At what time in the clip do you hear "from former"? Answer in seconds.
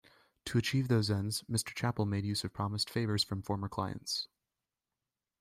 3.23-3.69